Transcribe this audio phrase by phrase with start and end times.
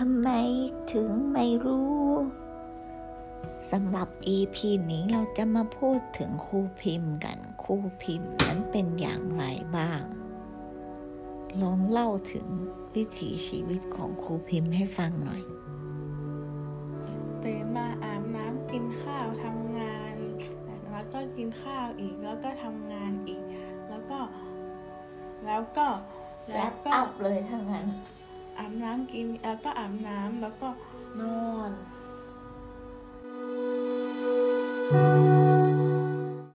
[1.00, 2.06] ึงไม่รู้
[3.70, 4.56] สำหรับ EP
[4.90, 9.44] นี้เราจะมาพูดถึงครูพิมพ์กันครูพิมพ์นั้นเป็นอย่างไร
[9.76, 10.02] บ้าง
[11.62, 12.46] ลองเล่าถึง
[12.94, 15.42] วิถีชีวิตของครูพิมพ์ให้ฟังหน่อย
[17.42, 20.16] ตื่นมาอาบน้ำกินข้าวทำงาน
[20.90, 23.42] แล้วก็กินข้าวอีกแล้วก็ทำงานอีก
[23.88, 24.18] แล้วก็
[25.46, 25.86] แล้วก็
[26.48, 27.77] แรแล้วปก็อัพเลยทั้งนั้นอาบน้ำ
[29.12, 30.68] กินแล้วก็อาบน้ำแล้วก็
[31.20, 31.70] นอน